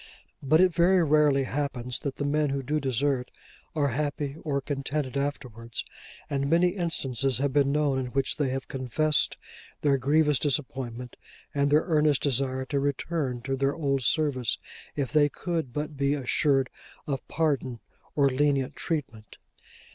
[0.41, 3.29] But it very rarely happens that the men who do desert,
[3.75, 5.85] are happy or contented afterwards;
[6.27, 9.37] and many instances have been known in which they have confessed
[9.81, 11.17] their grievous disappointment,
[11.53, 14.57] and their earnest desire to return to their old service
[14.95, 16.71] if they could but be assured
[17.05, 17.79] of pardon,
[18.15, 19.37] or lenient treatment.